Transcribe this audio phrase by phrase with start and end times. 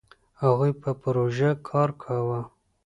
[0.41, 2.41] هغوی په پروژه کار کاوه.